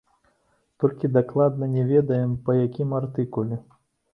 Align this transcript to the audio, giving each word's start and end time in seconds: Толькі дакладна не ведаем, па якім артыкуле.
Толькі 0.83 1.11
дакладна 1.17 1.69
не 1.75 1.83
ведаем, 1.91 2.35
па 2.49 2.59
якім 2.65 2.99
артыкуле. 3.03 3.63